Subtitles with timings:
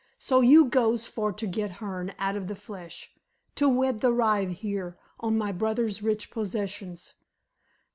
[0.17, 3.11] So you goes for to get Hearne out of the flesh,
[3.53, 7.13] to wed the rye here on my brother's rich possessions.